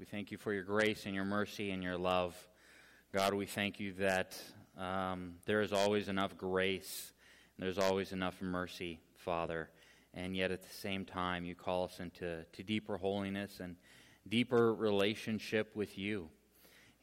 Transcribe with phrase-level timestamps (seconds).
[0.00, 2.34] We thank you for your grace and your mercy and your love.
[3.12, 4.34] God, we thank you that
[4.78, 7.12] um, there is always enough grace
[7.58, 9.68] and there's always enough mercy, Father.
[10.14, 13.76] And yet at the same time, you call us into to deeper holiness and
[14.26, 16.30] deeper relationship with you.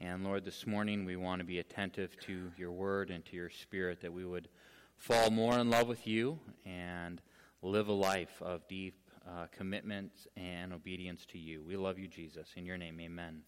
[0.01, 3.51] And Lord, this morning we want to be attentive to your word and to your
[3.51, 4.47] spirit, that we would
[4.95, 7.21] fall more in love with you and
[7.61, 11.63] live a life of deep uh, commitment and obedience to you.
[11.65, 12.47] We love you, Jesus.
[12.55, 13.41] In your name, amen.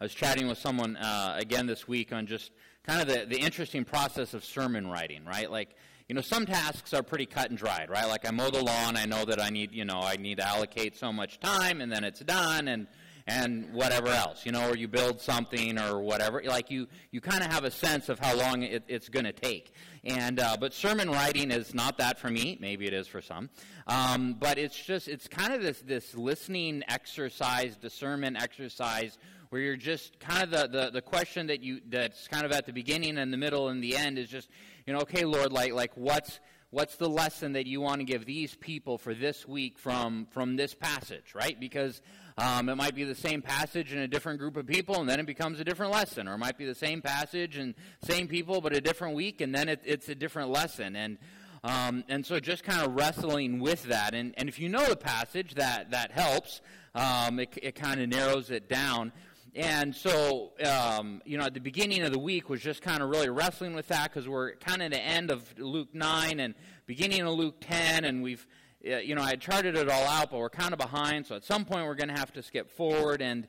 [0.00, 2.52] I was chatting with someone uh, again this week on just
[2.86, 5.50] kind of the, the interesting process of sermon writing, right?
[5.50, 5.76] Like,
[6.08, 8.08] you know, some tasks are pretty cut and dried, right?
[8.08, 10.48] Like I mow the lawn, I know that I need, you know, I need to
[10.48, 12.86] allocate so much time, and then it's done, and
[13.26, 16.42] and whatever else, you know, or you build something or whatever.
[16.44, 19.32] Like you, you kind of have a sense of how long it, it's going to
[19.32, 19.74] take.
[20.04, 22.56] And uh, but sermon writing is not that for me.
[22.60, 23.50] Maybe it is for some.
[23.86, 29.18] Um, but it's just it's kind of this this listening exercise, discernment exercise,
[29.50, 32.66] where you're just kind of the, the, the question that you that's kind of at
[32.66, 34.48] the beginning and the middle and the end is just
[34.86, 38.24] you know okay Lord like like what's what's the lesson that you want to give
[38.24, 42.00] these people for this week from from this passage right because
[42.40, 45.20] um, it might be the same passage in a different group of people and then
[45.20, 46.26] it becomes a different lesson.
[46.26, 49.54] Or it might be the same passage and same people but a different week and
[49.54, 50.96] then it, it's a different lesson.
[50.96, 51.18] And
[51.62, 54.14] um, and so just kind of wrestling with that.
[54.14, 56.60] And, and if you know the passage that that helps.
[56.94, 59.12] Um, it, it kind of narrows it down.
[59.54, 63.10] And so, um, you know, at the beginning of the week was just kind of
[63.10, 66.54] really wrestling with that because we're kind of at the end of Luke 9 and
[66.86, 68.46] beginning of Luke 10, and we've,
[68.82, 71.26] you know, I charted it all out, but we're kind of behind.
[71.26, 73.20] So at some point, we're going to have to skip forward.
[73.20, 73.46] And,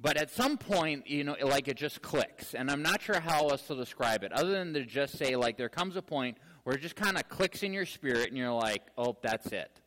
[0.00, 2.54] but at some point, you know, like it just clicks.
[2.54, 5.56] And I'm not sure how else to describe it other than to just say, like,
[5.56, 8.52] there comes a point where it just kind of clicks in your spirit, and you're
[8.52, 9.80] like, oh, that's it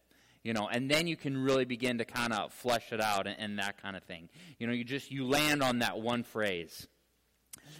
[0.44, 3.36] you know and then you can really begin to kind of flesh it out and,
[3.38, 4.30] and, that kind of thing
[4.60, 6.88] you know you just you land on that one phrase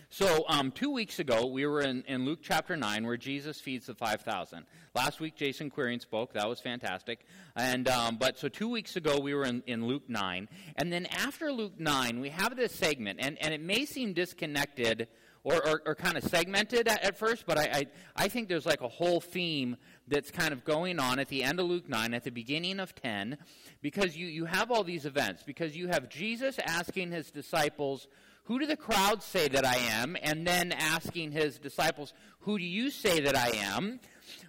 [0.10, 3.88] so um, two weeks ago we were in, in luke chapter 9 where jesus feeds
[3.88, 4.66] the 5000
[4.96, 6.34] last week jason queering spoke.
[6.34, 7.26] That was fantastic.
[7.56, 11.06] And um, but so two weeks ago we were in, in luke 9 and then
[11.08, 13.20] after luke 9 we have this segment.
[13.22, 15.08] And, and it may seem disconnected
[15.48, 17.86] or, or, or kind of segmented at, at first, but I, I,
[18.16, 21.62] I, think there's like a whole theme that's kind of going on at the end
[21.62, 23.38] of Luke 9, at the beginning of 10,
[23.82, 28.08] because you, you have all these events, because you have Jesus asking his disciples,
[28.48, 30.16] Who do the crowds say that I am?
[30.24, 34.00] And then asking his disciples, Who do you say that I am?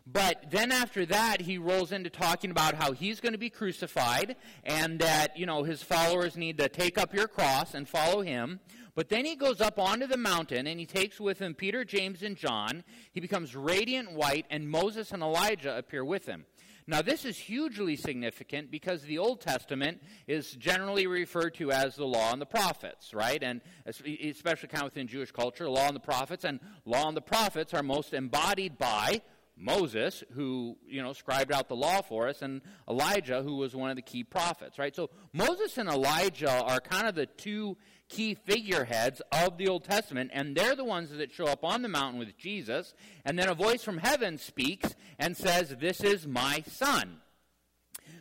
[0.07, 4.37] But then after that, he rolls into talking about how he's going to be crucified
[4.63, 8.61] and that, you know, his followers need to take up your cross and follow him.
[8.95, 12.23] But then he goes up onto the mountain and he takes with him Peter, James,
[12.23, 12.85] and John.
[13.13, 16.47] He becomes radiant white, and Moses and Elijah appear with him.
[16.91, 22.07] Now, this is hugely significant because the Old Testament is generally referred to as the
[22.07, 23.43] law and the prophets, right?
[23.43, 27.15] And especially kind of within Jewish culture, the law and the prophets, and law and
[27.15, 29.21] the prophets are most embodied by
[29.55, 33.91] Moses, who, you know, scribed out the law for us, and Elijah, who was one
[33.91, 34.97] of the key prophets, right?
[34.97, 37.77] So Moses and Elijah are kind of the two
[38.09, 41.89] key figureheads of the Old Testament, and they're the ones that show up on the
[41.89, 46.63] mountain with Jesus, and then a voice from heaven speaks and says, This is my
[46.67, 47.19] son.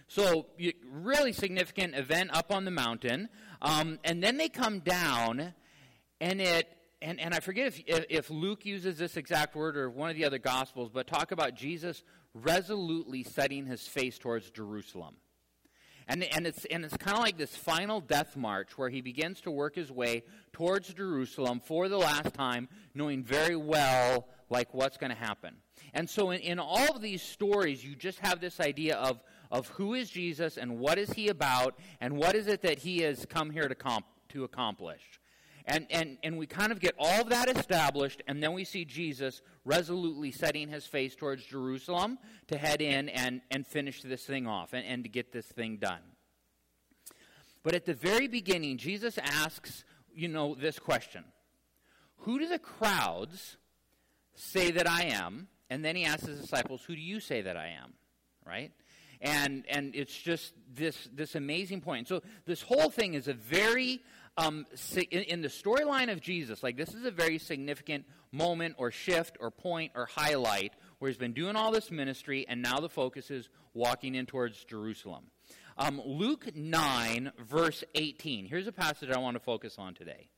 [0.07, 0.47] So,
[0.89, 3.27] really significant event up on the mountain.
[3.61, 5.53] Um, and then they come down,
[6.21, 6.67] and it
[7.01, 10.25] and, and I forget if, if Luke uses this exact word or one of the
[10.25, 15.15] other Gospels, but talk about Jesus resolutely setting his face towards Jerusalem.
[16.07, 19.41] And, and it's, and it's kind of like this final death march where he begins
[19.41, 20.23] to work his way
[20.53, 25.55] towards Jerusalem for the last time, knowing very well like what's going to happen.
[25.93, 29.21] And so in, in all of these stories, you just have this idea of,
[29.51, 32.99] of who is Jesus and what is he about and what is it that he
[32.99, 35.01] has come here to, comp, to accomplish.
[35.67, 38.85] And, and, and we kind of get all of that established, and then we see
[38.85, 44.47] Jesus resolutely setting his face towards Jerusalem to head in and, and finish this thing
[44.47, 45.99] off and, and to get this thing done.
[47.63, 49.83] But at the very beginning, Jesus asks,
[50.15, 51.25] you know, this question
[52.19, 53.57] Who do the crowds
[54.35, 55.49] say that I am?
[55.69, 57.93] And then he asks his disciples, Who do you say that I am?
[58.45, 58.71] Right?
[59.19, 62.07] And, and it's just this, this amazing point.
[62.07, 63.99] So this whole thing is a very,
[64.37, 68.91] um, in, in the storyline of Jesus, like this is a very significant moment or
[68.91, 72.89] shift or point or highlight where he's been doing all this ministry and now the
[72.89, 75.25] focus is walking in towards Jerusalem.
[75.77, 78.45] Um, Luke 9, verse 18.
[78.45, 80.29] Here's a passage I want to focus on today.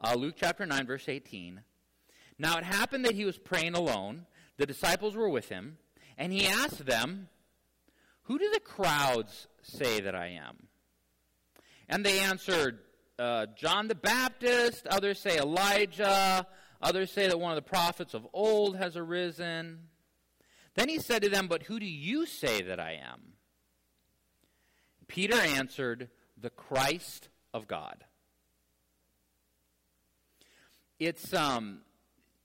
[0.00, 1.62] Uh, Luke chapter 9, verse 18.
[2.38, 4.26] Now it happened that he was praying alone.
[4.56, 5.78] The disciples were with him,
[6.16, 7.28] and he asked them,
[8.22, 10.68] Who do the crowds say that I am?
[11.88, 12.80] And they answered,
[13.18, 14.86] uh, John the Baptist.
[14.86, 16.46] Others say Elijah.
[16.80, 19.80] Others say that one of the prophets of old has arisen.
[20.74, 23.20] Then he said to them, But who do you say that I am?
[25.08, 28.04] Peter answered, The Christ of God.
[31.00, 31.80] It's, um,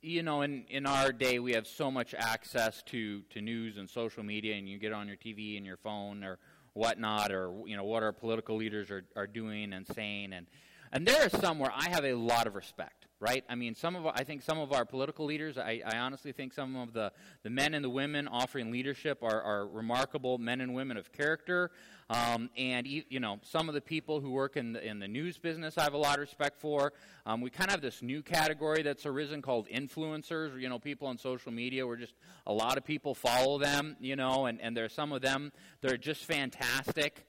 [0.01, 3.90] you know, in, in our day, we have so much access to, to news and
[3.90, 6.40] social media, and you get on your TV and your phone or
[6.73, 10.33] whatnot, or, you know, what our political leaders are, are doing and saying.
[10.33, 10.47] And,
[10.91, 13.45] and there are some where I have a lot of respect right?
[13.47, 16.51] I mean, some of I think some of our political leaders, I, I, honestly think
[16.51, 20.73] some of the, the men and the women offering leadership are, are remarkable men and
[20.73, 21.71] women of character.
[22.09, 25.38] Um, and, you know, some of the people who work in the, in the news
[25.38, 26.94] business I have a lot of respect for.
[27.25, 31.07] Um, we kind of have this new category that's arisen called influencers, you know, people
[31.07, 32.13] on social media where just
[32.45, 35.51] a lot of people follow them, you know, and, and there are some of them
[35.81, 37.25] that are just fantastic.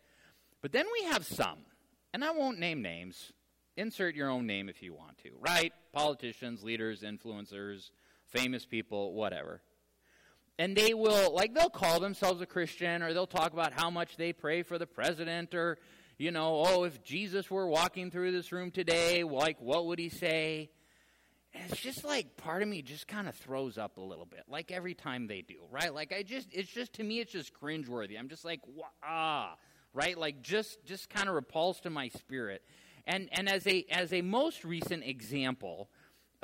[0.61, 1.59] But then we have some,
[2.13, 3.33] and I won't name names,
[3.77, 5.73] Insert your own name if you want to, right?
[5.93, 7.91] Politicians, leaders, influencers,
[8.27, 9.63] famous people, whatever.
[10.59, 14.17] And they will, like, they'll call themselves a Christian or they'll talk about how much
[14.17, 15.79] they pray for the president or,
[16.17, 20.09] you know, oh, if Jesus were walking through this room today, like, what would he
[20.09, 20.71] say?
[21.55, 24.45] And it's just like part of me just kind of throws up a little bit,
[24.49, 25.93] like every time they do, right?
[25.93, 28.19] Like, I just, it's just, to me, it's just cringeworthy.
[28.19, 28.61] I'm just like,
[29.05, 29.57] ah,
[29.93, 30.17] right?
[30.17, 32.63] Like, just, just kind of repulsed to my spirit.
[33.07, 35.91] And, and as, a, as a most recent example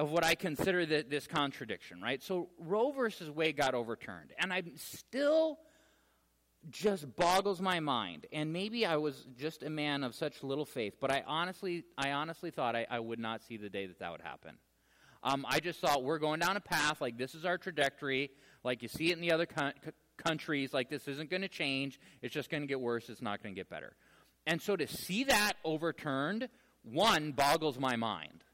[0.01, 2.23] of what I consider the, this contradiction, right?
[2.23, 5.59] So Roe versus Wade got overturned, and I'm still
[6.71, 8.27] just boggles my mind.
[8.33, 12.13] And maybe I was just a man of such little faith, but I honestly, I
[12.13, 14.57] honestly thought I, I would not see the day that that would happen.
[15.23, 18.31] Um, I just thought we're going down a path like this is our trajectory,
[18.65, 19.73] like you see it in the other co-
[20.17, 20.73] countries.
[20.73, 22.01] Like this isn't going to change.
[22.23, 23.11] It's just going to get worse.
[23.11, 23.97] It's not going to get better.
[24.47, 26.49] And so to see that overturned,
[26.83, 28.45] one, boggles my mind.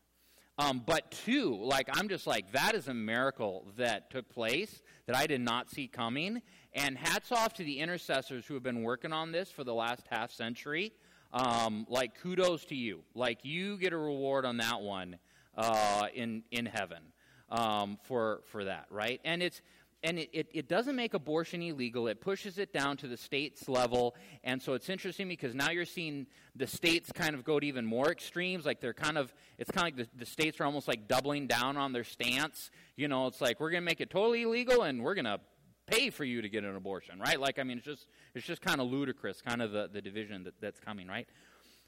[0.59, 5.15] Um, but two, like, I'm just like, that is a miracle that took place that
[5.15, 6.41] I did not see coming.
[6.73, 10.07] And hats off to the intercessors who have been working on this for the last
[10.11, 10.93] half century.
[11.33, 13.01] Um, like, kudos to you.
[13.15, 15.19] Like, you get a reward on that one
[15.57, 17.03] uh, in, in heaven
[17.51, 19.21] um, for, for that, right?
[19.25, 19.61] And it's,
[20.07, 22.07] and it, it, it, doesn't make abortion illegal.
[22.07, 24.15] It pushes it down to the state's level.
[24.45, 27.85] And so it's interesting because now you're seeing the states kind of go to even
[27.85, 28.65] more extremes.
[28.65, 31.49] Like they're kind of, it's kind of like the, the states are almost like doubling
[31.49, 32.71] down on their stance.
[32.95, 35.41] You know, it's like we're going to make it totally illegal and we're going to
[35.89, 37.41] pay for you to get an abortion, right?
[37.41, 40.45] Like, I mean, it's just, it's just kind of ludicrous, kind of the, the division
[40.45, 41.27] that, that's coming, right?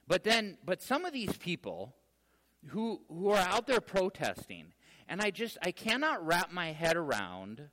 [0.08, 1.94] But then, but some of these people
[2.66, 4.72] who, who are out there protesting,
[5.08, 7.68] and I just, I cannot wrap my head around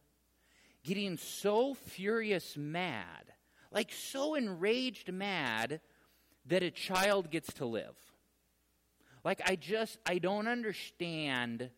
[0.85, 3.33] getting so furious mad,
[3.71, 5.81] like so enraged mad,
[6.45, 7.95] that a child gets to live.
[9.23, 11.71] Like, I just, I don't understand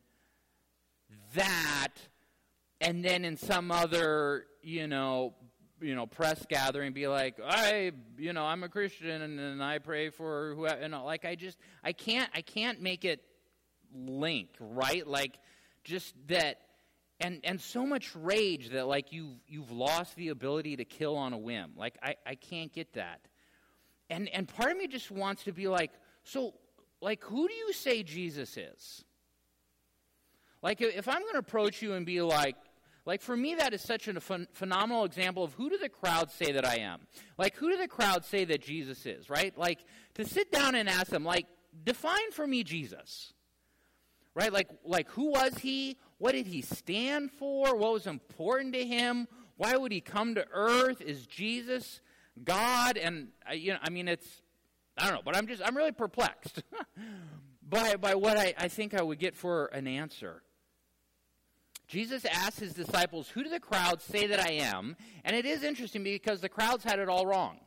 [1.35, 1.93] that.
[2.81, 5.33] And then in some other, you know,
[5.79, 9.79] you know, press gathering, be like, I, you know, I'm a Christian and, and I
[9.79, 13.23] pray for who, you know, like I just, I can't, I can't make it
[13.95, 15.07] link, right?
[15.07, 15.39] Like,
[15.83, 16.59] just that
[17.19, 21.33] and and so much rage that like you've you've lost the ability to kill on
[21.33, 21.71] a whim.
[21.75, 23.21] Like i i can't get that.
[24.09, 25.91] And and part of me just wants to be like
[26.23, 26.53] so
[27.01, 29.03] like who do you say jesus is?
[30.61, 32.55] Like if i'm going to approach you and be like
[33.05, 36.29] like for me that is such a ph- phenomenal example of who do the crowd
[36.31, 37.01] say that i am?
[37.37, 39.57] Like who do the crowd say that jesus is right?
[39.57, 39.79] Like
[40.15, 41.47] to sit down and ask them like
[41.83, 43.33] define for me jesus
[44.37, 47.75] right like like who was he what did he stand for?
[47.75, 49.27] What was important to him?
[49.57, 51.01] Why would he come to earth?
[51.01, 52.01] Is Jesus
[52.43, 52.97] God?
[52.97, 54.43] And uh, you know, I mean, it's
[54.95, 56.61] I don't know, but I'm just I'm really perplexed
[57.67, 60.43] by by what I, I think I would get for an answer.
[61.87, 64.97] Jesus asked his disciples, Who do the crowds say that I am?
[65.25, 67.59] And it is interesting because the crowds had it all wrong.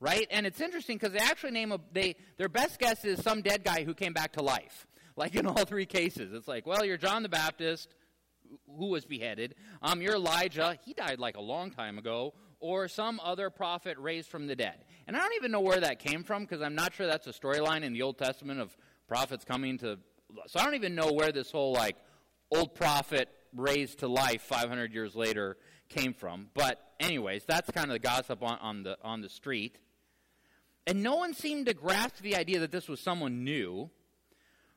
[0.00, 0.26] Right?
[0.32, 3.62] And it's interesting because they actually name a, they, their best guess is some dead
[3.62, 6.32] guy who came back to life like in all three cases.
[6.32, 7.94] It's like, well, you're John the Baptist,
[8.78, 9.54] who was beheaded.
[9.82, 10.78] Um, you're Elijah.
[10.84, 12.34] He died like a long time ago.
[12.60, 14.84] or some other prophet raised from the dead.
[15.08, 17.32] And I don't even know where that came from because I'm not sure that's a
[17.32, 18.76] storyline in the Old Testament of
[19.08, 19.98] prophets coming to.
[20.46, 21.96] So I don't even know where this whole like
[22.52, 25.56] old prophet raised to life 500 years later
[25.88, 26.48] came from.
[26.54, 29.78] But anyways, that's kind of the gossip on, on the on the street.
[30.86, 33.90] And no one seemed to grasp the idea that this was someone new,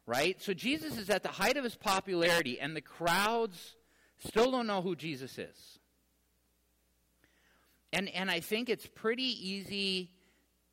[0.05, 0.41] right?
[0.41, 3.75] So Jesus is at the height of his popularity, and the crowds
[4.19, 5.79] still don't know who Jesus is.
[7.91, 10.11] And, and I think it's pretty easy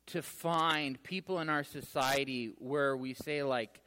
[0.07, 3.81] to find people in our society where we say, like,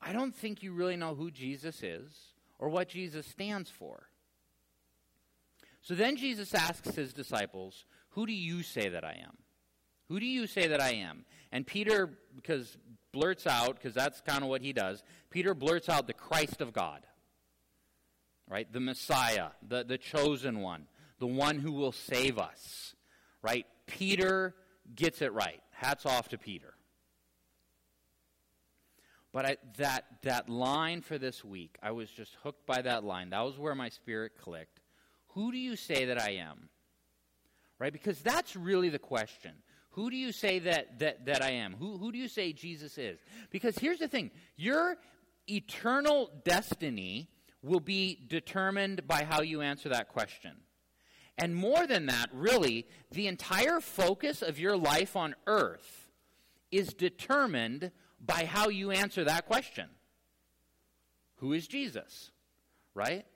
[0.00, 2.12] I don't think you really know who Jesus is
[2.58, 4.08] or what Jesus stands for.
[5.82, 9.36] So then Jesus asks his disciples, Who do you say that I am?
[10.08, 11.24] Who do you say that I am?
[11.50, 12.76] And Peter, because
[13.12, 16.72] blurts out, because that's kind of what he does, Peter blurts out the Christ of
[16.72, 17.06] God,
[18.48, 18.70] right?
[18.72, 20.86] The Messiah, the, the chosen one,
[21.18, 22.94] the one who will save us,
[23.42, 23.66] right?
[23.86, 24.54] Peter
[24.94, 25.60] gets it right.
[25.70, 26.74] Hats off to Peter.
[29.32, 33.30] But I, that, that line for this week, I was just hooked by that line.
[33.30, 34.80] That was where my spirit clicked.
[35.28, 36.68] Who do you say that I am?
[37.78, 37.92] Right?
[37.92, 39.52] Because that's really the question.
[39.98, 41.74] Who do you say that, that, that I am?
[41.76, 43.18] Who, who do you say Jesus is?
[43.50, 44.96] Because here's the thing your
[45.50, 47.28] eternal destiny
[47.64, 50.52] will be determined by how you answer that question.
[51.36, 56.08] And more than that, really, the entire focus of your life on earth
[56.70, 57.90] is determined
[58.24, 59.88] by how you answer that question
[61.38, 62.30] Who is Jesus?
[62.94, 63.26] Right?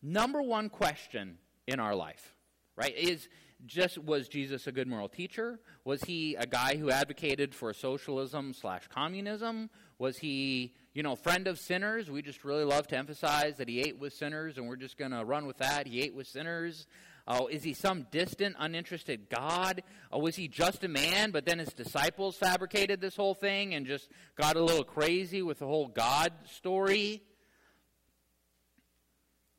[0.00, 2.34] Number one question in our life,
[2.74, 3.28] right, is
[3.66, 5.58] just was Jesus a good moral teacher?
[5.84, 9.70] Was he a guy who advocated for socialism slash communism?
[9.98, 12.10] Was he, you know, friend of sinners?
[12.10, 15.10] We just really love to emphasize that he ate with sinners, and we're just going
[15.10, 15.86] to run with that.
[15.86, 16.86] He ate with sinners.
[17.26, 19.82] Oh, is he some distant, uninterested God?
[20.10, 23.86] Or was he just a man, but then his disciples fabricated this whole thing and
[23.86, 27.22] just got a little crazy with the whole God story?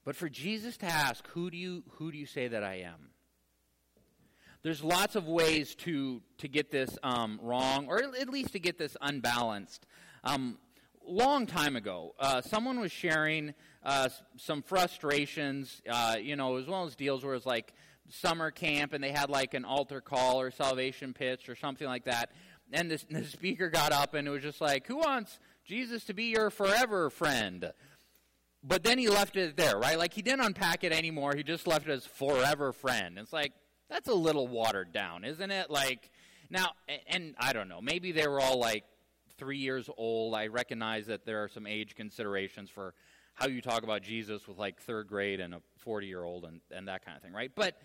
[0.04, 3.09] But for Jesus to ask, who do you, who do you say that I am?
[4.62, 8.78] There's lots of ways to, to get this um, wrong, or at least to get
[8.78, 9.86] this unbalanced.
[10.24, 10.58] Um,
[11.08, 16.84] long time ago, uh, someone was sharing uh, some frustrations, uh, you know, as well
[16.84, 17.74] as deals where it was like
[18.10, 22.06] summer camp and they had like an altar call or salvation pitch or something like
[22.06, 22.32] that.
[22.74, 26.14] And this, the speaker got up and it was just like, Who wants Jesus to
[26.14, 27.72] be your forever friend?
[28.62, 29.98] But then he left it there, right?
[29.98, 31.34] Like he didn't unpack it anymore.
[31.34, 33.18] He just left it as forever friend.
[33.18, 33.54] It's like,
[33.90, 35.70] that's a little watered down, isn't it?
[35.70, 36.12] Like,
[36.50, 36.72] now,
[37.08, 38.86] and I don't know, maybe they were all like
[39.38, 40.36] three years old.
[40.36, 42.94] I recognize that there are some age considerations for
[43.34, 46.60] how you talk about Jesus with like third grade and a 40 year old and,
[46.72, 47.52] and that kind of thing, right?
[47.56, 47.78] But,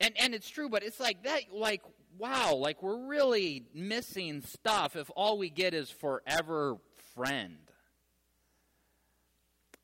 [0.00, 1.82] and, and it's true, but it's like that, like,
[2.18, 6.76] wow, like we're really missing stuff if all we get is forever
[7.14, 7.58] friend.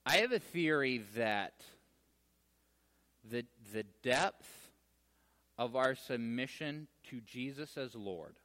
[0.05, 1.55] I have a theory that
[3.31, 4.47] the, the depth
[5.59, 8.37] of our submission to Jesus as Lord,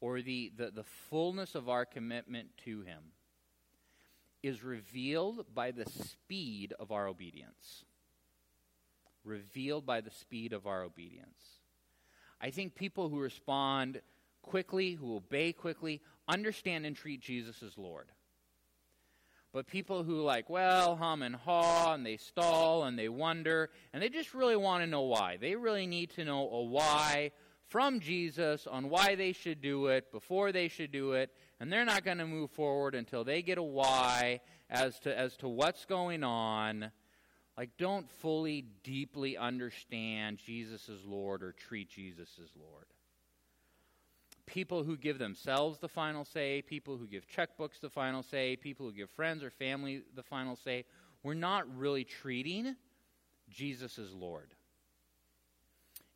[0.00, 3.02] or the, the, the fullness of our commitment to Him,
[4.42, 7.84] is revealed by the speed of our obedience.
[9.24, 11.60] Revealed by the speed of our obedience.
[12.40, 14.00] I think people who respond
[14.42, 18.06] quickly, who obey quickly, understand and treat Jesus as Lord.
[19.52, 24.02] But people who like, well, hum and haw, and they stall and they wonder, and
[24.02, 25.38] they just really want to know why.
[25.40, 27.32] They really need to know a why
[27.68, 31.84] from Jesus on why they should do it, before they should do it, and they're
[31.84, 34.40] not going to move forward until they get a why
[34.70, 36.90] as to as to what's going on.
[37.56, 42.86] Like, don't fully, deeply understand Jesus as Lord or treat Jesus as Lord
[44.48, 48.86] people who give themselves the final say, people who give checkbooks the final say, people
[48.86, 50.84] who give friends or family the final say.
[51.22, 52.74] We're not really treating
[53.50, 54.54] Jesus as Lord.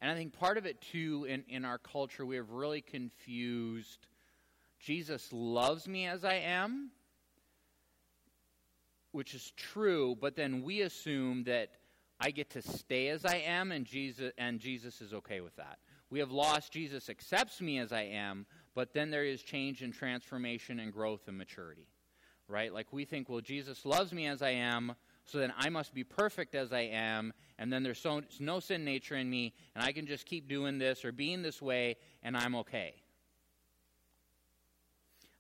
[0.01, 4.07] And I think part of it, too, in, in our culture, we have really confused
[4.81, 6.91] Jesus loves me as I am,
[9.13, 11.71] which is true, but then we assume that
[12.19, 15.79] I get to stay as I am and Jesus, and Jesus is okay with that.
[16.13, 19.95] We have lost Jesus accepts me as I am, but then there is change and
[19.95, 21.89] transformation and growth and maturity.
[22.49, 22.71] Right?
[22.71, 26.05] Like we think, well, Jesus loves me as I am, so then I must be
[26.05, 29.93] perfect as I am, and then there's so, no sin nature in me, and I
[29.93, 32.93] can just keep doing this or being this way, and I'm okay.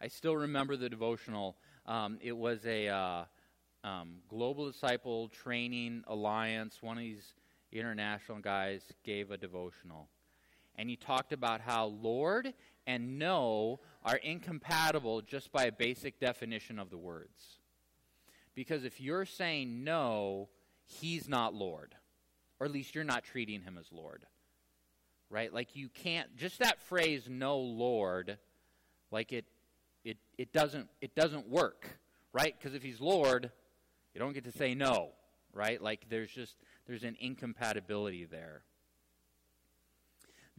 [0.00, 1.58] I still remember the devotional.
[1.84, 3.24] Um, it was a uh,
[3.84, 7.34] um, Global Disciple Training Alliance, one of these
[7.72, 10.08] International guys gave a devotional.
[10.76, 12.54] And he talked about how Lord
[12.86, 17.58] and no are incompatible just by a basic definition of the words.
[18.54, 20.48] Because if you're saying no,
[20.84, 21.94] he's not Lord.
[22.58, 24.24] Or at least you're not treating him as Lord.
[25.30, 25.52] Right?
[25.52, 28.38] Like you can't just that phrase no Lord
[29.10, 29.44] like it
[30.04, 31.86] it it doesn't it doesn't work,
[32.32, 32.54] right?
[32.58, 33.50] Because if he's Lord,
[34.14, 35.10] you don't get to say no,
[35.52, 35.80] right?
[35.80, 38.62] Like there's just there's an incompatibility there.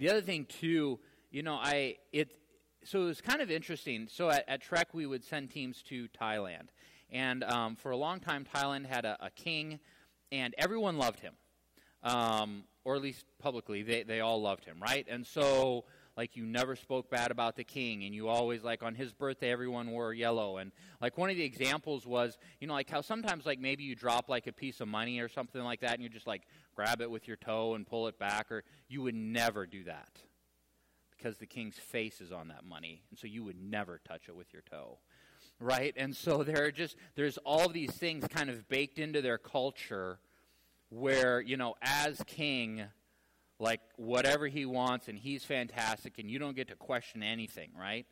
[0.03, 0.99] The other thing too,
[1.31, 2.35] you know, I it
[2.83, 4.09] so it was kind of interesting.
[4.11, 6.67] So at, at Trek we would send teams to Thailand,
[7.09, 9.79] and um, for a long time Thailand had a, a king,
[10.29, 11.35] and everyone loved him,
[12.03, 15.07] um, or at least publicly they they all loved him, right?
[15.09, 18.95] And so like you never spoke bad about the king and you always like on
[18.95, 20.57] his birthday everyone wore yellow.
[20.57, 23.95] And like one of the examples was you know like how sometimes like maybe you
[23.95, 26.43] drop like a piece of money or something like that and you just like
[26.75, 30.19] grab it with your toe and pull it back or you would never do that
[31.17, 34.35] because the king's face is on that money and so you would never touch it
[34.35, 34.97] with your toe
[35.59, 35.93] right?
[35.97, 40.19] And so there are just there's all these things kind of baked into their culture
[40.89, 42.83] where you know as king
[43.59, 48.05] like whatever he wants and he's fantastic and you don't get to question anything, right?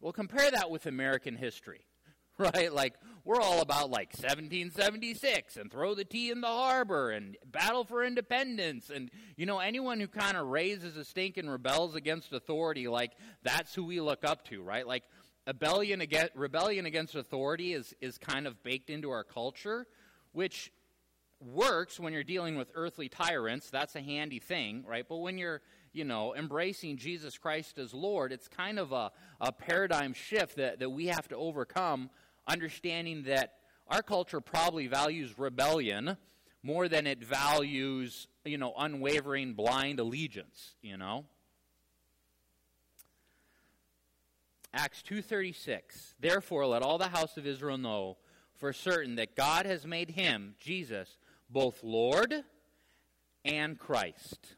[0.00, 1.86] Well, compare that with American history,
[2.38, 2.72] right?
[2.72, 7.84] Like we're all about like 1776 and throw the tea in the harbor and battle
[7.84, 12.32] for independence and you know anyone who kind of raises a stink and rebels against
[12.32, 13.12] authority, like
[13.42, 14.86] that's who we look up to, right?
[14.86, 15.04] Like
[15.46, 19.86] rebellion against rebellion against authority is is kind of baked into our culture,
[20.32, 20.70] which
[21.40, 23.70] works when you're dealing with earthly tyrants.
[23.70, 25.06] That's a handy thing, right?
[25.08, 25.60] But when you're,
[25.92, 30.80] you know, embracing Jesus Christ as Lord, it's kind of a, a paradigm shift that,
[30.80, 32.10] that we have to overcome,
[32.46, 33.54] understanding that
[33.88, 36.16] our culture probably values rebellion
[36.62, 41.24] more than it values, you know, unwavering blind allegiance, you know?
[44.74, 48.18] Acts 2:36 Therefore let all the house of Israel know
[48.56, 51.16] for certain that God has made him Jesus
[51.48, 52.44] both Lord
[53.44, 54.56] and Christ.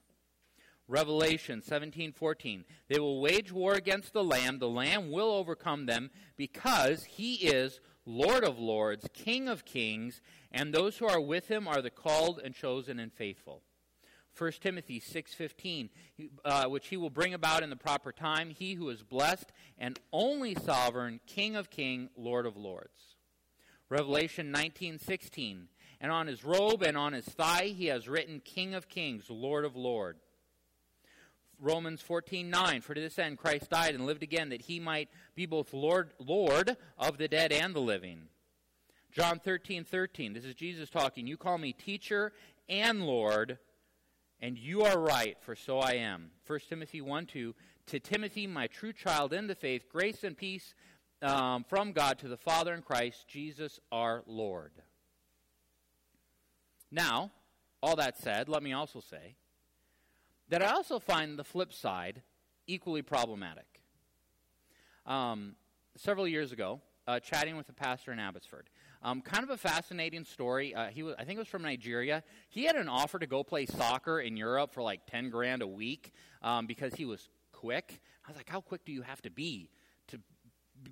[0.91, 4.59] Revelation 17:14 They will wage war against the lamb.
[4.59, 10.75] The lamb will overcome them because he is Lord of lords king of kings and
[10.75, 13.63] those who are with him are the called and chosen and faithful.
[14.37, 15.91] 1 Timothy 6:15
[16.45, 20.01] uh, which he will bring about in the proper time he who is blessed and
[20.13, 23.17] only sovereign king of king lord of lords.
[23.89, 25.69] Revelation 19:16
[26.01, 29.65] and on his robe and on his thigh he has written King of Kings, Lord
[29.65, 30.23] of Lords.
[31.61, 35.47] Romans 14:9 For to this end Christ died and lived again that he might be
[35.47, 38.29] both Lord Lord of the dead and the living.
[39.13, 41.27] John 13:13 13, This is Jesus talking.
[41.27, 42.33] You call me teacher
[42.69, 43.59] and Lord,
[44.41, 46.31] and you are right, for so I am.
[46.47, 47.55] 1 Timothy 1 2
[47.87, 50.75] To Timothy, my true child in the faith, grace and peace
[51.21, 54.73] um, from God to the Father in Christ Jesus our Lord.
[56.91, 57.31] Now,
[57.83, 59.37] all that said, let me also say
[60.49, 62.23] that I also find the flip side
[62.67, 63.83] equally problematic.
[65.07, 65.55] Um,
[65.97, 68.69] several years ago, uh, chatting with a pastor in Abbotsford.
[69.03, 70.75] Um, kind of a fascinating story.
[70.75, 72.23] Uh, he was, I think it was from Nigeria.
[72.51, 75.67] He had an offer to go play soccer in Europe for like 10 grand a
[75.67, 78.01] week um, because he was quick.
[78.27, 79.71] I was like, how quick do you have to be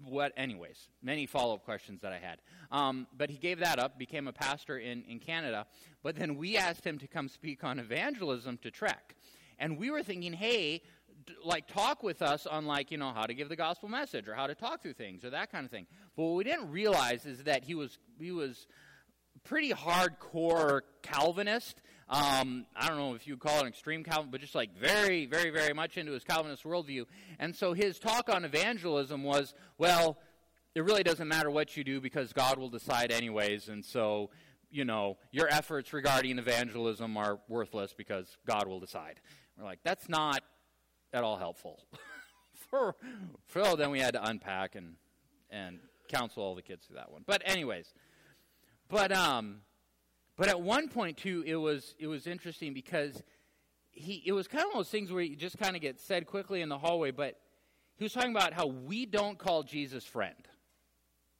[0.04, 2.38] what, anyways, many follow up questions that I had.
[2.70, 5.66] Um, but he gave that up, became a pastor in, in Canada.
[6.02, 9.16] But then we asked him to come speak on evangelism to Trek.
[9.58, 10.82] And we were thinking, hey,
[11.26, 14.28] d- like talk with us on like you know how to give the gospel message
[14.28, 15.86] or how to talk through things or that kind of thing.
[16.16, 18.66] But what we didn't realize is that he was he was
[19.44, 24.30] pretty hardcore Calvinist um, I don't know if you would call it an extreme Calvin,
[24.30, 27.04] but just like very, very, very much into his Calvinist worldview.
[27.38, 30.18] And so his talk on evangelism was, well,
[30.74, 33.68] it really doesn't matter what you do because God will decide anyways.
[33.68, 34.30] And so,
[34.70, 39.20] you know, your efforts regarding evangelism are worthless because God will decide.
[39.58, 40.42] We're like, that's not
[41.12, 41.82] at all helpful.
[42.54, 42.94] for,
[43.46, 44.94] for then we had to unpack and
[45.50, 47.22] and counsel all the kids through that one.
[47.26, 47.92] But anyways,
[48.88, 49.60] but um,
[50.38, 53.22] but at one point too, it was it was interesting because
[53.90, 56.00] he it was kind of one of those things where you just kind of get
[56.00, 57.10] said quickly in the hallway.
[57.10, 57.38] But
[57.96, 60.36] he was talking about how we don't call Jesus friend.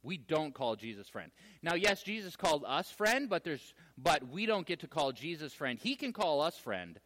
[0.03, 1.31] We don't call Jesus friend.
[1.63, 5.55] Now, yes, Jesus called us friend, but there's but we don't get to call Jesus
[5.55, 5.79] friend.
[5.79, 6.99] He can call us friend,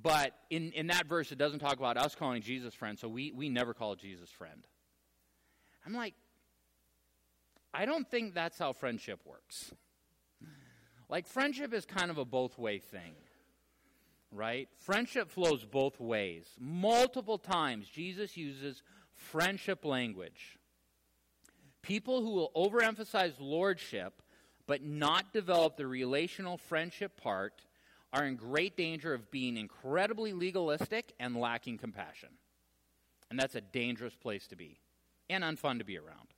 [0.00, 3.32] but in, in that verse it doesn't talk about us calling Jesus friend, so we,
[3.32, 4.66] we never call Jesus friend.
[5.86, 6.14] I'm like,
[7.72, 9.72] I don't think that's how friendship works.
[11.10, 13.14] Like, friendship is kind of a both way thing.
[14.32, 14.68] right?
[14.76, 16.46] Friendship flows both ways.
[16.58, 18.82] Multiple times, Jesus uses
[19.14, 20.56] friendship language.
[21.82, 24.22] People who will overemphasize lordship
[24.66, 27.62] but not develop the relational friendship part
[28.12, 32.28] are in great danger of being incredibly legalistic and lacking compassion.
[33.30, 34.78] And that's a dangerous place to be
[35.28, 36.28] and unfun to be around.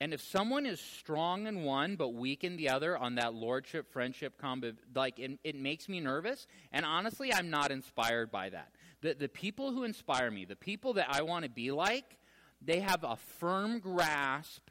[0.00, 3.90] And if someone is strong in one but weak in the other on that lordship
[3.90, 6.46] friendship combo, like it, it, makes me nervous.
[6.70, 8.72] And honestly, I'm not inspired by that.
[9.00, 12.18] The, the people who inspire me, the people that I want to be like,
[12.60, 14.68] they have a firm grasp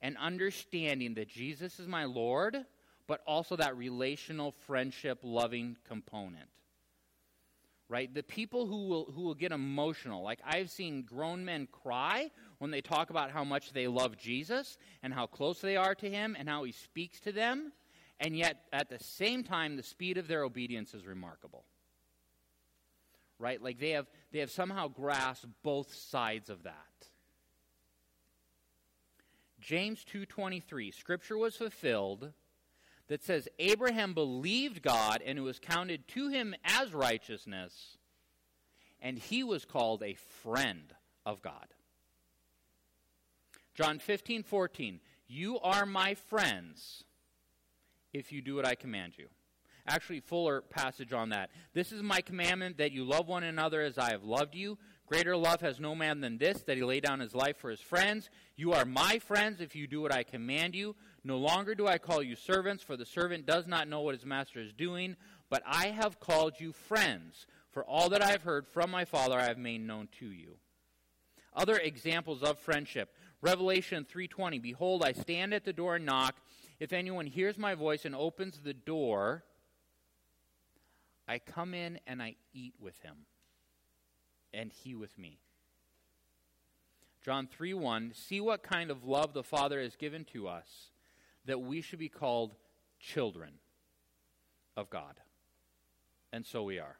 [0.00, 2.56] and understanding that Jesus is my Lord,
[3.06, 6.48] but also that relational friendship loving component
[7.92, 8.12] right?
[8.14, 10.22] The people who will, who will get emotional.
[10.22, 12.30] Like I've seen grown men cry
[12.62, 16.08] when they talk about how much they love Jesus and how close they are to
[16.08, 17.72] him and how he speaks to them.
[18.20, 21.64] And yet, at the same time, the speed of their obedience is remarkable.
[23.40, 23.60] Right?
[23.60, 27.08] Like they have, they have somehow grasped both sides of that.
[29.60, 32.32] James 2:23 Scripture was fulfilled
[33.08, 37.98] that says Abraham believed God and it was counted to him as righteousness,
[39.00, 40.94] and he was called a friend
[41.26, 41.66] of God.
[43.74, 45.00] John 15, 14.
[45.28, 47.04] You are my friends
[48.12, 49.28] if you do what I command you.
[49.86, 51.50] Actually, fuller passage on that.
[51.72, 54.78] This is my commandment that you love one another as I have loved you.
[55.06, 57.80] Greater love has no man than this, that he lay down his life for his
[57.80, 58.30] friends.
[58.56, 60.94] You are my friends if you do what I command you.
[61.24, 64.24] No longer do I call you servants, for the servant does not know what his
[64.24, 65.16] master is doing,
[65.50, 69.38] but I have called you friends, for all that I have heard from my Father
[69.38, 70.58] I have made known to you.
[71.54, 73.14] Other examples of friendship.
[73.42, 76.36] Revelation 3:20 Behold I stand at the door and knock
[76.78, 79.44] if anyone hears my voice and opens the door
[81.28, 83.26] I come in and I eat with him
[84.54, 85.38] and he with me.
[87.24, 90.90] John 3 1 See what kind of love the Father has given to us
[91.44, 92.54] that we should be called
[93.00, 93.54] children
[94.76, 95.20] of God.
[96.32, 96.98] And so we are.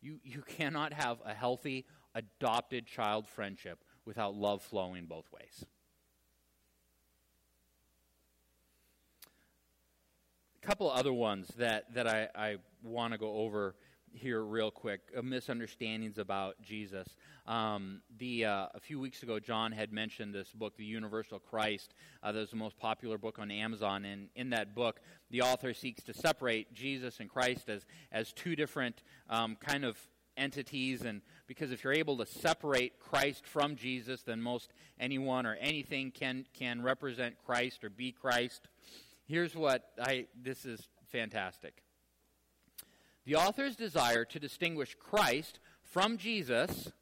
[0.00, 5.64] You, you cannot have a healthy, adopted child friendship without love flowing both ways.
[10.62, 13.74] A couple other ones that, that I, I want to go over
[14.14, 17.16] here real quick uh, misunderstandings about Jesus.
[17.46, 21.94] Um, the uh, a few weeks ago, John had mentioned this book, The Universal Christ.
[22.22, 25.74] Uh, that was the most popular book on Amazon, and in that book, the author
[25.74, 29.98] seeks to separate Jesus and Christ as as two different um, kind of
[30.36, 35.54] entities and because if you're able to separate Christ from Jesus then most anyone or
[35.54, 38.68] anything can can represent Christ or be Christ
[39.26, 41.82] here's what I this is fantastic
[43.24, 46.92] the author's desire to distinguish Christ from Jesus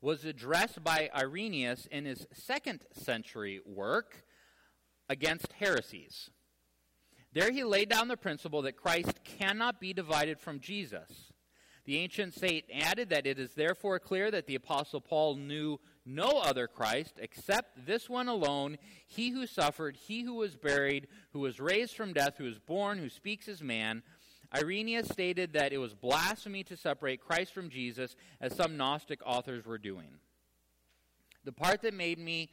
[0.00, 4.24] was addressed by Irenaeus in his second century work
[5.08, 6.30] against heresies.
[7.32, 11.32] There he laid down the principle that Christ cannot be divided from Jesus.
[11.84, 16.40] The ancient saint added that it is therefore clear that the Apostle Paul knew no
[16.40, 21.60] other Christ except this one alone, he who suffered, he who was buried, who was
[21.60, 24.02] raised from death, who was born, who speaks as man
[24.54, 29.66] Irenaeus stated that it was blasphemy to separate Christ from Jesus, as some Gnostic authors
[29.66, 30.18] were doing.
[31.44, 32.50] The part that made me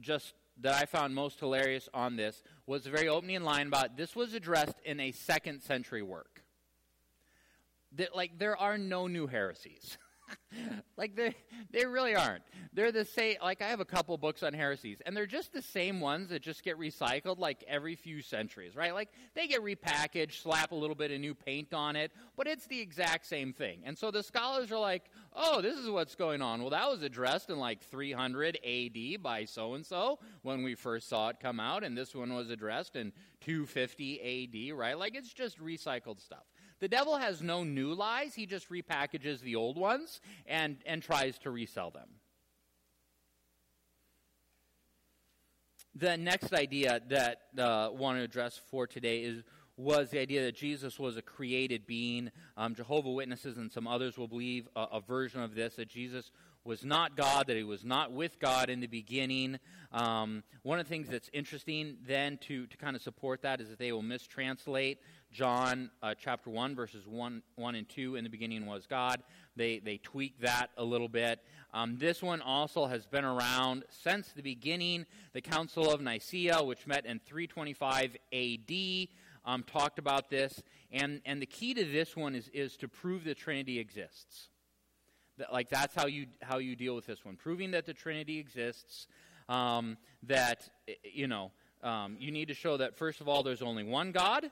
[0.00, 4.14] just that I found most hilarious on this was the very opening line about this
[4.14, 6.42] was addressed in a second century work.
[7.96, 9.98] That, like, there are no new heresies.
[10.96, 11.34] like they
[11.70, 12.42] they really aren't.
[12.72, 13.36] They're the same.
[13.42, 16.42] Like I have a couple books on heresies, and they're just the same ones that
[16.42, 18.94] just get recycled like every few centuries, right?
[18.94, 22.66] Like they get repackaged, slap a little bit of new paint on it, but it's
[22.66, 23.80] the exact same thing.
[23.84, 27.02] And so the scholars are like, "Oh, this is what's going on." Well, that was
[27.02, 29.16] addressed in like 300 A.D.
[29.16, 32.50] by so and so when we first saw it come out, and this one was
[32.50, 34.72] addressed in 250 A.D.
[34.72, 34.98] Right?
[34.98, 36.44] Like it's just recycled stuff.
[36.80, 41.38] The devil has no new lies, he just repackages the old ones and, and tries
[41.40, 42.08] to resell them.
[45.94, 49.42] The next idea that uh, I want to address for today is
[49.80, 52.30] was the idea that Jesus was a created being.
[52.56, 56.30] Um, Jehovah Witnesses and some others will believe a, a, version of this that Jesus
[56.64, 59.58] was not God, that he was not with God in the beginning.
[59.92, 63.70] Um, one of the things that's interesting then to, to kind of support that is
[63.70, 64.98] that they will mistranslate
[65.32, 69.22] John uh, chapter 1, verses 1, 1 and 2, in the beginning was God.
[69.56, 71.40] They, they tweak that a little bit.
[71.72, 75.06] Um, this one also has been around since the beginning.
[75.32, 79.08] The Council of Nicaea, which met in 325 AD,
[79.44, 83.24] um, talked about this, and, and the key to this one is, is to prove
[83.24, 84.48] the Trinity exists.
[85.38, 88.38] That, like that's how you how you deal with this one, proving that the Trinity
[88.38, 89.06] exists.
[89.48, 90.68] Um, that
[91.02, 91.50] you know
[91.82, 94.50] um, you need to show that first of all there's only one God.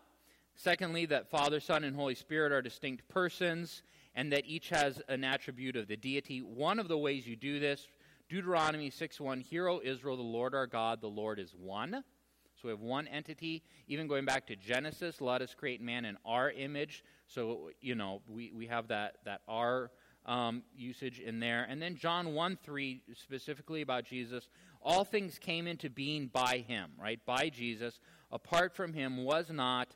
[0.54, 3.84] Secondly, that Father, Son, and Holy Spirit are distinct persons,
[4.16, 6.40] and that each has an attribute of the deity.
[6.40, 7.86] One of the ways you do this,
[8.28, 12.02] Deuteronomy 6 1, Hear, O Israel, the Lord our God, the Lord is one.
[12.60, 13.62] So we have one entity.
[13.86, 17.04] Even going back to Genesis, let us create man in our image.
[17.26, 19.90] So, you know, we, we have that, that our
[20.26, 21.66] um, usage in there.
[21.68, 24.48] And then John 1 3, specifically about Jesus,
[24.82, 27.20] all things came into being by him, right?
[27.24, 28.00] By Jesus.
[28.32, 29.94] Apart from him was not,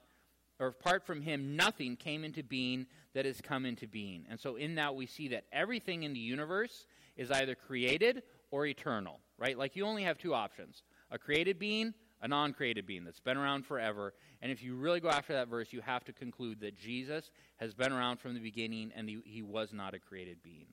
[0.61, 4.25] or apart from him, nothing came into being that has come into being.
[4.31, 8.67] And so in that we see that everything in the universe is either created or
[8.67, 9.59] eternal, right?
[9.59, 13.37] Like you only have two options a created being a non created being that's been
[13.37, 14.15] around forever.
[14.41, 17.75] And if you really go after that verse, you have to conclude that Jesus has
[17.75, 20.67] been around from the beginning and he, he was not a created being.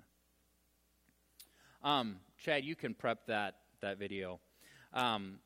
[1.83, 4.39] Um, Chad, you can prep that, that video.
[4.93, 5.39] Um,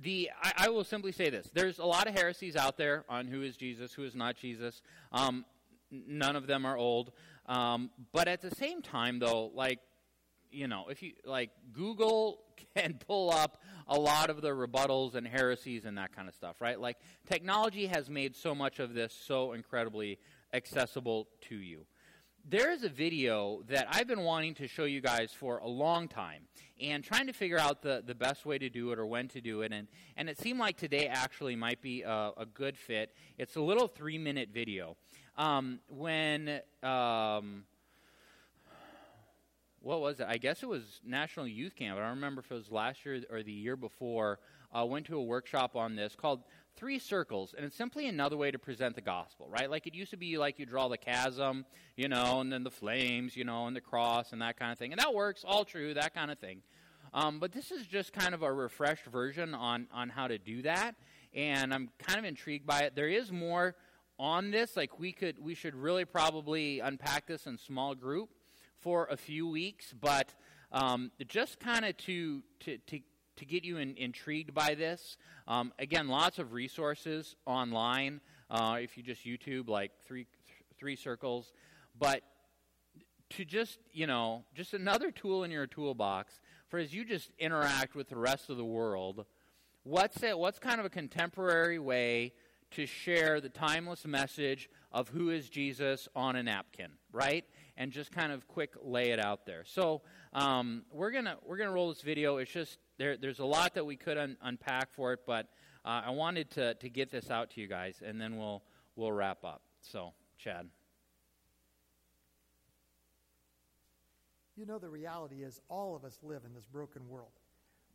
[0.00, 3.26] the I, I, will simply say this: there's a lot of heresies out there on
[3.26, 4.80] who is Jesus, who is not Jesus.
[5.12, 5.44] Um,
[5.90, 7.12] none of them are old,
[7.46, 9.80] um, but at the same time, though, like
[10.52, 12.40] you know, if you like Google
[12.76, 16.60] can pull up a lot of the rebuttals and heresies and that kind of stuff,
[16.60, 16.78] right?
[16.78, 20.18] Like technology has made so much of this so incredibly
[20.52, 21.86] accessible to you.
[22.44, 26.08] There is a video that I've been wanting to show you guys for a long
[26.08, 26.42] time
[26.80, 29.40] and trying to figure out the, the best way to do it or when to
[29.40, 29.72] do it.
[29.72, 29.86] And,
[30.16, 33.14] and it seemed like today actually might be a, a good fit.
[33.38, 34.96] It's a little three minute video.
[35.36, 36.60] Um, when.
[36.82, 37.64] Um,
[39.82, 40.26] what was it?
[40.28, 41.98] I guess it was National Youth Camp.
[41.98, 44.38] I don't remember if it was last year or the year before.
[44.72, 46.44] I uh, went to a workshop on this called
[46.76, 49.68] Three Circles, and it's simply another way to present the gospel, right?
[49.68, 51.66] Like it used to be like you draw the chasm,
[51.96, 54.78] you know, and then the flames, you know, and the cross and that kind of
[54.78, 54.92] thing.
[54.92, 56.62] And that works, all true, that kind of thing.
[57.12, 60.62] Um, but this is just kind of a refreshed version on, on how to do
[60.62, 60.94] that,
[61.34, 62.94] and I'm kind of intrigued by it.
[62.94, 63.74] There is more
[64.18, 64.76] on this.
[64.76, 68.30] Like we could, we should really probably unpack this in small group
[68.82, 70.34] for a few weeks, but
[70.72, 73.00] um, just kind of to, to, to,
[73.36, 75.16] to get you in, intrigued by this.
[75.48, 78.20] Um, again, lots of resources online.
[78.50, 80.26] Uh, if you just YouTube like three
[80.78, 81.52] three circles,
[81.98, 82.22] but
[83.30, 87.94] to just you know just another tool in your toolbox for as you just interact
[87.94, 89.24] with the rest of the world.
[89.84, 90.38] What's it?
[90.38, 92.32] What's kind of a contemporary way
[92.72, 97.44] to share the timeless message of who is Jesus on a napkin, right?
[97.76, 99.64] And just kind of quick lay it out there.
[99.64, 102.36] So um, we're gonna we're gonna roll this video.
[102.38, 105.48] It's just there, there's a lot that we could un- unpack for it, but
[105.84, 108.62] uh, I wanted to to get this out to you guys, and then we'll
[108.96, 109.62] we'll wrap up.
[109.80, 110.68] So Chad.
[114.56, 117.32] You know, the reality is all of us live in this broken world.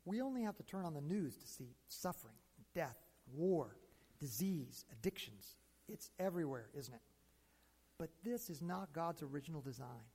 [0.05, 2.35] We only have to turn on the news to see suffering,
[2.73, 2.97] death,
[3.35, 3.75] war,
[4.19, 5.55] disease, addictions.
[5.87, 7.01] It's everywhere, isn't it?
[7.97, 10.05] But this is not God's original design.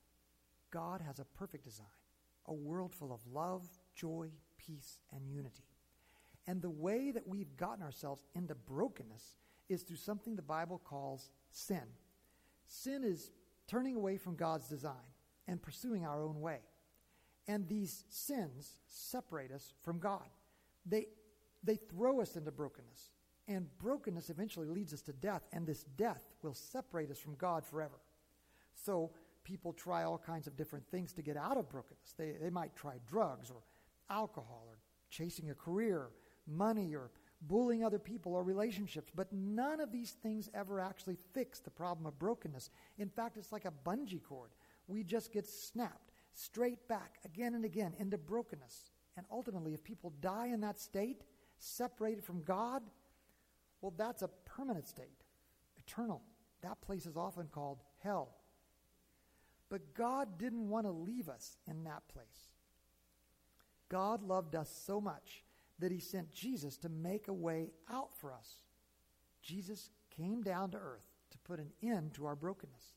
[0.71, 1.87] God has a perfect design,
[2.47, 5.65] a world full of love, joy, peace, and unity.
[6.47, 9.37] And the way that we've gotten ourselves into brokenness
[9.69, 11.83] is through something the Bible calls sin.
[12.67, 13.31] Sin is
[13.67, 14.95] turning away from God's design
[15.47, 16.61] and pursuing our own way.
[17.49, 20.29] And these sins separate us from God.
[20.87, 21.07] They,
[21.63, 23.11] they throw us into brokenness.
[23.53, 27.65] And brokenness eventually leads us to death, and this death will separate us from God
[27.65, 28.01] forever.
[28.75, 29.11] So
[29.45, 32.15] people try all kinds of different things to get out of brokenness.
[32.17, 33.63] They, they might try drugs or
[34.09, 34.79] alcohol or
[35.11, 36.09] chasing a career,
[36.47, 37.11] money or
[37.43, 39.13] bullying other people or relationships.
[39.15, 42.71] But none of these things ever actually fix the problem of brokenness.
[42.99, 44.51] In fact, it's like a bungee cord.
[44.87, 48.91] We just get snapped straight back again and again into brokenness.
[49.17, 51.25] And ultimately, if people die in that state,
[51.59, 52.83] separated from God,
[53.83, 55.25] well, that's a permanent state,
[55.77, 56.23] eternal.
[56.63, 58.37] That place is often called hell.
[59.69, 62.51] But God didn't want to leave us in that place.
[63.89, 65.45] God loved us so much
[65.81, 68.63] that he sent Jesus to make a way out for us.
[69.43, 72.95] Jesus came down to earth to put an end to our brokenness.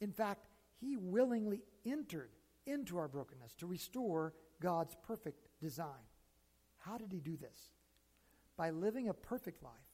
[0.00, 0.48] In fact,
[0.80, 2.30] he willingly entered
[2.66, 6.06] into our brokenness to restore God's perfect design.
[6.78, 7.72] How did he do this?
[8.56, 9.87] By living a perfect life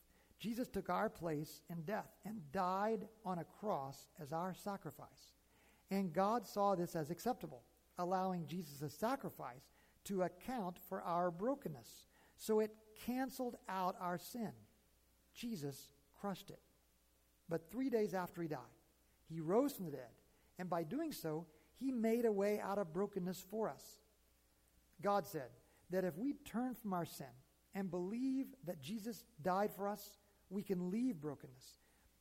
[0.44, 5.32] Jesus took our place in death and died on a cross as our sacrifice.
[5.90, 7.62] And God saw this as acceptable,
[7.96, 9.70] allowing Jesus' sacrifice
[10.04, 12.08] to account for our brokenness.
[12.36, 12.76] So it
[13.06, 14.50] canceled out our sin.
[15.34, 15.88] Jesus
[16.20, 16.60] crushed it.
[17.48, 18.58] But three days after he died,
[19.30, 20.12] he rose from the dead,
[20.58, 24.00] and by doing so, he made a way out of brokenness for us.
[25.00, 25.48] God said
[25.88, 27.32] that if we turn from our sin
[27.74, 30.18] and believe that Jesus died for us,
[30.50, 31.78] we can leave brokenness,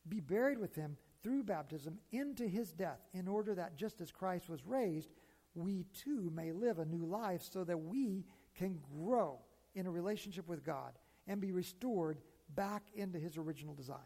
[0.08, 4.48] be buried with him through baptism into his death, in order that just as Christ
[4.48, 5.10] was raised,
[5.54, 9.38] we too may live a new life so that we can grow
[9.74, 10.92] in a relationship with God
[11.26, 12.18] and be restored
[12.54, 13.98] back into his original design.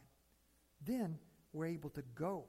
[0.85, 1.19] Then
[1.53, 2.45] we're able to go,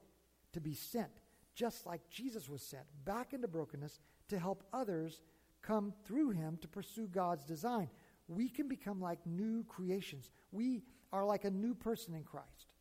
[0.54, 1.10] to be sent,
[1.56, 5.22] just like Jesus was sent back into brokenness to help others
[5.62, 7.90] come through him to pursue God's design.
[8.28, 10.30] We can become like new creations.
[10.52, 12.74] We are like a new person in Christ.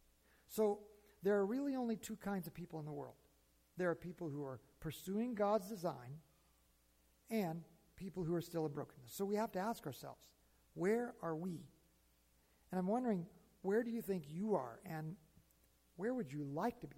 [0.48, 0.80] So
[1.22, 3.16] there are really only two kinds of people in the world
[3.78, 6.18] there are people who are pursuing God's design
[7.30, 7.62] and
[7.96, 9.12] people who are still in brokenness.
[9.12, 10.26] So we have to ask ourselves,
[10.74, 11.62] where are we?
[12.70, 13.24] And I'm wondering,
[13.62, 14.80] where do you think you are?
[14.84, 15.16] And
[15.96, 16.96] where would you like to be?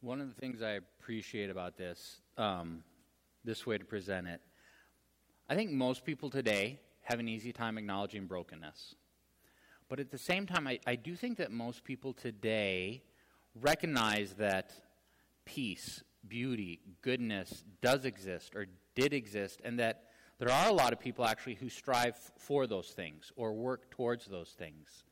[0.00, 2.82] One of the things I appreciate about this, um,
[3.44, 4.40] this way to present it,
[5.48, 8.96] I think most people today have an easy time acknowledging brokenness.
[9.88, 13.04] But at the same time, I, I do think that most people today
[13.54, 14.72] recognize that
[15.44, 20.06] peace, beauty, goodness does exist or did exist, and that
[20.40, 24.26] there are a lot of people actually who strive for those things or work towards
[24.26, 25.04] those things.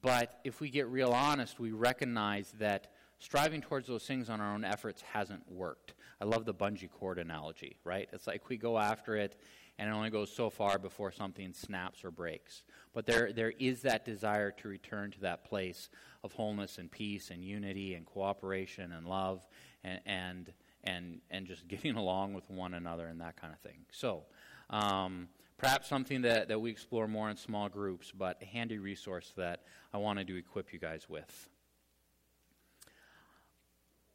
[0.00, 4.54] But if we get real honest, we recognize that striving towards those things on our
[4.54, 5.92] own efforts hasn't worked.
[6.22, 8.08] I love the bungee cord analogy, right?
[8.12, 9.34] It's like we go after it
[9.76, 12.62] and it only goes so far before something snaps or breaks.
[12.92, 15.90] But there, there is that desire to return to that place
[16.22, 19.44] of wholeness and peace and unity and cooperation and love
[19.82, 20.52] and, and,
[20.84, 23.80] and, and just getting along with one another and that kind of thing.
[23.90, 24.22] So,
[24.70, 25.26] um,
[25.58, 29.64] perhaps something that, that we explore more in small groups, but a handy resource that
[29.92, 31.48] I wanted to equip you guys with.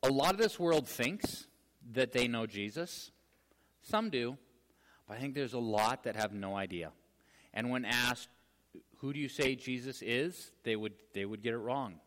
[0.03, 1.47] A lot of this world thinks
[1.93, 3.11] that they know Jesus.
[3.81, 4.37] Some do,
[5.07, 6.91] but I think there's a lot that have no idea.
[7.53, 8.29] And when asked,
[8.97, 10.51] who do you say Jesus is?
[10.63, 11.99] They would, they would get it wrong.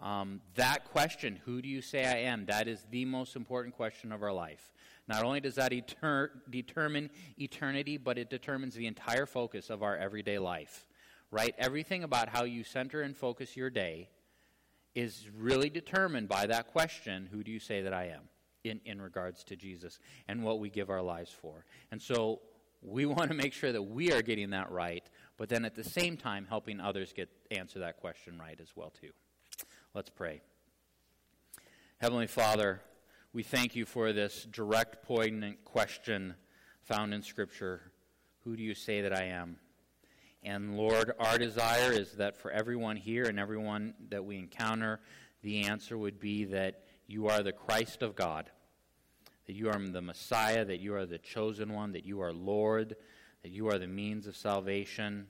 [0.00, 2.46] Um, that question, who do you say I am?
[2.46, 4.72] That is the most important question of our life.
[5.08, 9.96] Not only does that eter- determine eternity, but it determines the entire focus of our
[9.96, 10.86] everyday life.
[11.30, 11.54] Right?
[11.58, 14.10] Everything about how you center and focus your day
[14.94, 18.22] is really determined by that question who do you say that I am?
[18.68, 19.98] In, in regards to Jesus
[20.28, 21.64] and what we give our lives for.
[21.90, 22.40] And so
[22.82, 25.84] we want to make sure that we are getting that right, but then at the
[25.84, 29.10] same time helping others get answer that question right as well too.
[29.94, 30.40] Let's pray.
[31.98, 32.82] Heavenly Father,
[33.32, 36.34] we thank you for this direct, poignant question
[36.82, 37.92] found in Scripture
[38.44, 39.56] Who do you say that I am?
[40.42, 45.00] And Lord, our desire is that for everyone here and everyone that we encounter,
[45.42, 48.50] the answer would be that you are the Christ of God,
[49.46, 52.96] that you are the Messiah, that you are the chosen one, that you are Lord,
[53.42, 55.26] that you are the means of salvation,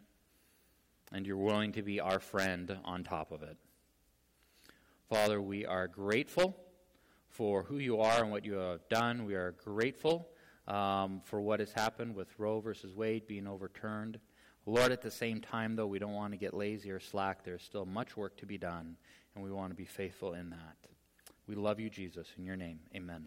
[1.12, 3.56] and you're willing to be our friend on top of it.
[5.08, 6.56] Father, we are grateful
[7.28, 9.24] for who you are and what you have done.
[9.24, 10.28] We are grateful
[10.66, 14.18] um, for what has happened with Roe versus Wade being overturned.
[14.64, 17.44] Lord, at the same time, though, we don't want to get lazy or slack.
[17.44, 18.96] There's still much work to be done,
[19.34, 20.76] and we want to be faithful in that.
[21.46, 22.26] We love you, Jesus.
[22.36, 23.26] In your name, amen.